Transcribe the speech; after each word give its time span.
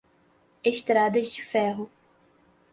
estradas 0.63 1.27
de 1.35 1.39
ferro 1.43 1.87